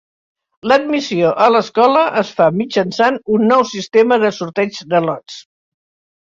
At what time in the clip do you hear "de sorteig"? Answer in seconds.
4.27-4.85